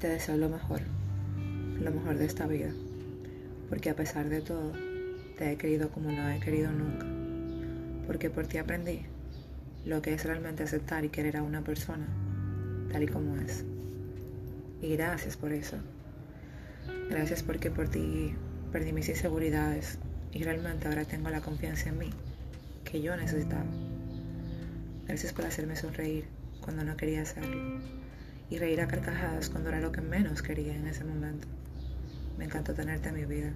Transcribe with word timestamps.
Te 0.00 0.08
deseo 0.08 0.38
lo 0.38 0.48
mejor, 0.48 0.80
lo 1.78 1.90
mejor 1.90 2.16
de 2.16 2.24
esta 2.24 2.46
vida, 2.46 2.70
porque 3.68 3.90
a 3.90 3.94
pesar 3.94 4.30
de 4.30 4.40
todo, 4.40 4.72
te 5.36 5.52
he 5.52 5.56
querido 5.58 5.90
como 5.90 6.10
no 6.10 6.30
he 6.30 6.40
querido 6.40 6.72
nunca, 6.72 7.04
porque 8.06 8.30
por 8.30 8.46
ti 8.46 8.56
aprendí 8.56 9.02
lo 9.84 10.00
que 10.00 10.14
es 10.14 10.24
realmente 10.24 10.62
aceptar 10.62 11.04
y 11.04 11.10
querer 11.10 11.36
a 11.36 11.42
una 11.42 11.60
persona 11.60 12.06
tal 12.90 13.02
y 13.02 13.08
como 13.08 13.36
es. 13.42 13.66
Y 14.80 14.96
gracias 14.96 15.36
por 15.36 15.52
eso. 15.52 15.76
Gracias 17.10 17.42
porque 17.42 17.70
por 17.70 17.90
ti 17.90 18.34
perdí 18.72 18.94
mis 18.94 19.10
inseguridades 19.10 19.98
y 20.32 20.42
realmente 20.44 20.88
ahora 20.88 21.04
tengo 21.04 21.28
la 21.28 21.42
confianza 21.42 21.90
en 21.90 21.98
mí 21.98 22.10
que 22.84 23.02
yo 23.02 23.14
necesitaba. 23.18 23.66
Gracias 25.06 25.34
por 25.34 25.44
hacerme 25.44 25.76
sonreír 25.76 26.24
cuando 26.62 26.84
no 26.84 26.96
quería 26.96 27.20
hacerlo 27.20 27.99
y 28.50 28.58
reír 28.58 28.80
a 28.80 28.88
carcajadas 28.88 29.48
cuando 29.48 29.68
era 29.70 29.80
lo 29.80 29.92
que 29.92 30.00
menos 30.00 30.42
quería 30.42 30.74
en 30.74 30.86
ese 30.86 31.04
momento. 31.04 31.46
Me 32.36 32.44
encantó 32.44 32.74
tenerte 32.74 33.08
en 33.08 33.14
mi 33.14 33.24
vida, 33.24 33.52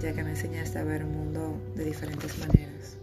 ya 0.00 0.12
que 0.12 0.24
me 0.24 0.30
enseñaste 0.30 0.78
a 0.78 0.84
ver 0.84 1.02
el 1.02 1.06
mundo 1.06 1.60
de 1.76 1.84
diferentes 1.84 2.38
maneras. 2.38 2.96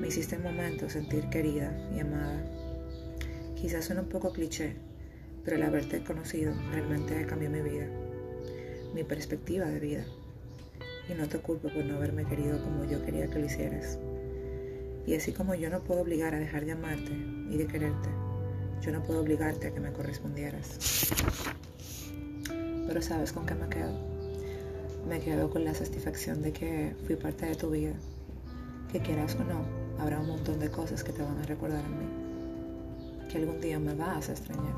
Me 0.00 0.08
hiciste 0.08 0.34
en 0.34 0.42
momentos 0.42 0.92
sentir 0.92 1.28
querida 1.28 1.72
y 1.94 2.00
amada. 2.00 2.42
Quizás 3.54 3.84
suena 3.84 4.02
un 4.02 4.08
poco 4.08 4.32
cliché, 4.32 4.74
pero 5.44 5.56
el 5.56 5.62
haberte 5.62 6.02
conocido 6.02 6.52
realmente 6.72 7.24
cambió 7.26 7.48
mi 7.50 7.60
vida, 7.60 7.86
mi 8.94 9.04
perspectiva 9.04 9.66
de 9.66 9.78
vida. 9.78 10.04
Y 11.08 11.14
no 11.14 11.28
te 11.28 11.38
culpo 11.38 11.68
por 11.68 11.84
no 11.84 11.96
haberme 11.96 12.24
querido 12.24 12.60
como 12.62 12.84
yo 12.84 13.04
quería 13.04 13.28
que 13.28 13.38
lo 13.38 13.46
hicieras. 13.46 13.98
Y 15.06 15.14
así 15.14 15.32
como 15.32 15.54
yo 15.54 15.70
no 15.70 15.80
puedo 15.84 16.00
obligar 16.00 16.34
a 16.34 16.38
dejar 16.38 16.64
de 16.64 16.72
amarte 16.72 17.12
y 17.12 17.56
de 17.56 17.66
quererte, 17.66 18.08
yo 18.82 18.92
no 18.92 19.02
puedo 19.02 19.20
obligarte 19.20 19.68
a 19.68 19.74
que 19.74 19.80
me 19.80 19.92
correspondieras. 19.92 21.10
Pero 22.86 23.00
sabes 23.00 23.32
con 23.32 23.46
qué 23.46 23.54
me 23.54 23.68
quedo. 23.68 23.92
Me 25.08 25.20
quedo 25.20 25.48
con 25.50 25.64
la 25.64 25.74
satisfacción 25.74 26.42
de 26.42 26.52
que 26.52 26.94
fui 27.06 27.16
parte 27.16 27.46
de 27.46 27.54
tu 27.54 27.70
vida. 27.70 27.94
Que 28.90 29.00
quieras 29.00 29.36
o 29.36 29.44
no, 29.44 29.64
habrá 29.98 30.20
un 30.20 30.26
montón 30.26 30.58
de 30.58 30.70
cosas 30.70 31.02
que 31.02 31.12
te 31.12 31.22
van 31.22 31.38
a 31.38 31.44
recordar 31.44 31.84
a 31.84 31.88
mí. 31.88 33.28
Que 33.30 33.38
algún 33.38 33.60
día 33.60 33.78
me 33.78 33.94
vas 33.94 34.28
a 34.28 34.32
extrañar. 34.32 34.74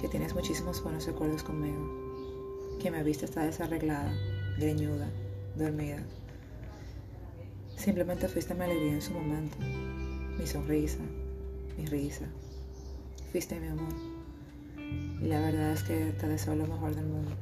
Que 0.00 0.08
tienes 0.08 0.34
muchísimos 0.34 0.82
buenos 0.82 1.06
recuerdos 1.06 1.42
conmigo. 1.42 2.78
Que 2.80 2.90
me 2.90 3.02
viste 3.02 3.24
estar 3.24 3.44
desarreglada, 3.44 4.12
greñuda, 4.58 5.10
dormida 5.56 6.04
Simplemente 7.78 8.26
fuiste 8.26 8.54
mi 8.54 8.64
alegría 8.64 8.94
en 8.94 9.00
su 9.00 9.12
momento, 9.12 9.56
mi 10.36 10.46
sonrisa, 10.46 10.98
mi 11.76 11.86
risa. 11.86 12.26
Fuiste 13.30 13.58
mi 13.60 13.68
amor. 13.68 13.92
Y 15.20 15.26
la 15.26 15.40
verdad 15.40 15.72
es 15.72 15.82
que 15.82 16.12
te 16.18 16.28
deseo 16.28 16.54
lo 16.54 16.66
mejor 16.66 16.94
del 16.94 17.06
mundo. 17.06 17.32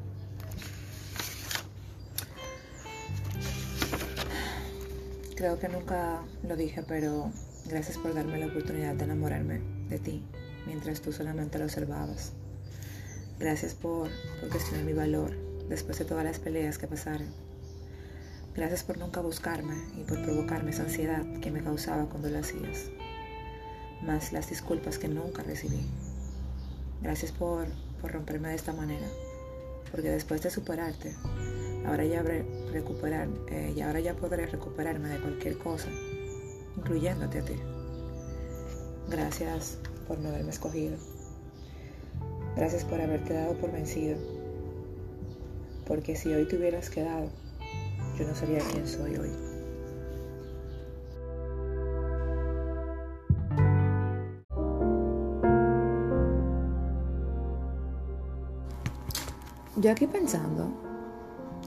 Creo 5.36 5.58
que 5.58 5.68
nunca 5.68 6.22
lo 6.42 6.56
dije, 6.56 6.82
pero 6.86 7.30
gracias 7.66 7.98
por 7.98 8.14
darme 8.14 8.38
la 8.38 8.46
oportunidad 8.46 8.94
de 8.94 9.04
enamorarme 9.04 9.60
de 9.88 9.98
ti 9.98 10.22
mientras 10.66 11.00
tú 11.00 11.12
solamente 11.12 11.58
lo 11.58 11.64
observabas. 11.64 12.32
Gracias 13.38 13.74
por, 13.74 14.08
por 14.40 14.48
cuestionar 14.48 14.84
mi 14.84 14.94
valor 14.94 15.36
después 15.68 15.98
de 15.98 16.04
todas 16.04 16.24
las 16.24 16.38
peleas 16.38 16.78
que 16.78 16.86
pasaron 16.86 17.28
Gracias 18.56 18.84
por 18.84 18.96
nunca 18.96 19.20
buscarme 19.20 19.74
y 19.98 20.04
por 20.04 20.22
provocarme 20.22 20.70
esa 20.70 20.84
ansiedad 20.84 21.22
que 21.42 21.50
me 21.50 21.62
causaba 21.62 22.08
cuando 22.08 22.30
lo 22.30 22.38
hacías. 22.38 22.90
Más 24.06 24.32
las 24.32 24.48
disculpas 24.48 24.98
que 24.98 25.08
nunca 25.08 25.42
recibí. 25.42 25.80
Gracias 27.02 27.32
por, 27.32 27.66
romperme 28.02 28.50
de 28.50 28.54
esta 28.54 28.72
manera. 28.72 29.06
Porque 29.90 30.10
después 30.10 30.42
de 30.42 30.50
superarte, 30.50 31.14
ahora 31.86 32.04
ya, 32.04 32.22
recuperar, 32.22 33.28
eh, 33.48 33.72
y 33.76 33.80
ahora 33.80 34.00
ya 34.00 34.14
podré 34.14 34.46
recuperarme 34.46 35.08
de 35.08 35.18
cualquier 35.20 35.58
cosa, 35.58 35.88
incluyéndote 36.76 37.38
a 37.40 37.44
ti. 37.44 37.54
Gracias 39.08 39.78
por 40.06 40.18
no 40.18 40.28
haberme 40.28 40.50
escogido. 40.50 40.96
Gracias 42.56 42.84
por 42.84 43.00
haberte 43.00 43.34
dado 43.34 43.54
por 43.54 43.72
vencido. 43.72 44.16
Porque 45.86 46.16
si 46.16 46.32
hoy 46.32 46.46
te 46.46 46.56
hubieras 46.56 46.90
quedado, 46.90 47.30
yo 48.18 48.26
no 48.26 48.34
sería 48.34 48.58
quien 48.58 48.86
soy 48.86 49.16
hoy. 49.16 49.55
Yo 59.78 59.90
aquí 59.90 60.06
pensando, 60.06 60.70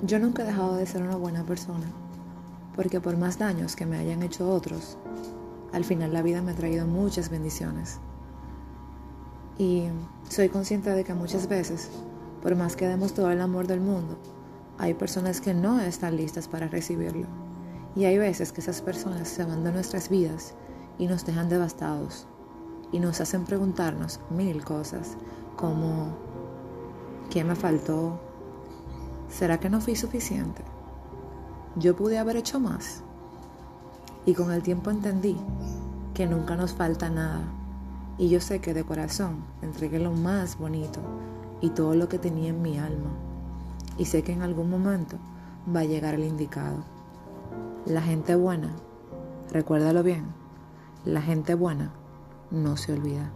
yo 0.02 0.18
nunca 0.18 0.42
he 0.42 0.46
dejado 0.48 0.76
de 0.78 0.88
ser 0.88 1.04
una 1.04 1.16
buena 1.16 1.44
persona, 1.44 1.86
porque 2.76 3.00
por 3.00 3.16
más 3.18 3.38
daños 3.38 3.76
que 3.76 3.86
me 3.86 4.00
hayan 4.00 4.24
hecho 4.24 4.50
otros, 4.50 4.98
al 5.72 5.86
final 5.86 6.12
la 6.12 6.24
vida 6.24 6.42
me 6.42 6.54
ha 6.54 6.56
traído 6.56 6.88
muchas 6.88 7.30
bendiciones. 7.30 8.00
Y 9.60 9.84
soy 10.28 10.50
consciente 10.50 10.90
de 10.90 11.04
que 11.04 11.14
muchas 11.14 11.48
veces, 11.48 11.92
por 12.42 12.56
más 12.56 12.76
que 12.76 12.88
demos 12.88 13.14
todo 13.14 13.30
el 13.30 13.42
amor 13.42 13.68
del 13.68 13.80
mundo, 13.80 14.18
hay 14.80 14.96
personas 14.96 15.40
que 15.40 15.54
no 15.54 15.80
están 15.80 16.18
listas 16.18 16.48
para 16.48 16.68
recibirlo. 16.68 17.28
Y 17.96 18.06
hay 18.06 18.18
veces 18.18 18.52
que 18.52 18.62
esas 18.62 18.82
personas 18.82 19.28
se 19.28 19.46
van 19.46 19.64
de 19.64 19.72
nuestras 19.72 20.10
vidas 20.10 20.56
y 20.98 21.06
nos 21.06 21.28
dejan 21.28 21.48
devastados 21.48 22.26
y 22.92 23.00
nos 23.00 23.22
hacen 23.22 23.46
preguntarnos 23.46 24.20
mil 24.32 24.64
cosas 24.64 25.16
como 25.56 26.29
¿qué 27.30 27.44
me 27.44 27.56
faltó? 27.56 28.20
¿Será 29.30 29.60
que 29.60 29.70
no 29.70 29.82
fui 29.82 29.96
suficiente? 29.96 30.64
¿Yo 31.76 31.96
pude 31.96 32.18
haber 32.18 32.38
hecho 32.38 32.60
más? 32.60 33.04
Y 34.26 34.34
con 34.34 34.52
el 34.52 34.64
tiempo 34.64 34.90
entendí 34.90 35.38
que 36.14 36.26
nunca 36.26 36.56
nos 36.56 36.74
falta 36.74 37.10
nada. 37.10 37.44
Y 38.18 38.30
yo 38.30 38.42
sé 38.42 38.60
que 38.60 38.74
de 38.74 38.84
corazón 38.84 39.44
entregué 39.62 40.00
lo 40.00 40.12
más 40.12 40.58
bonito 40.58 41.00
y 41.62 41.70
todo 41.70 41.96
lo 41.96 42.10
que 42.10 42.20
tenía 42.20 42.50
en 42.50 42.62
mi 42.62 42.78
alma 42.78 43.10
y 44.00 44.06
sé 44.06 44.24
que 44.24 44.32
en 44.32 44.42
algún 44.42 44.70
momento 44.70 45.18
va 45.76 45.82
a 45.82 45.86
llegar 45.86 46.16
el 46.16 46.24
indicado. 46.24 46.78
La 47.86 48.02
gente 48.02 48.36
buena, 48.36 48.72
recuérdalo 49.52 50.04
bien, 50.04 50.26
la 51.06 51.22
gente 51.22 51.54
buena 51.54 51.92
no 52.50 52.78
se 52.78 52.94
olvida. 52.94 53.30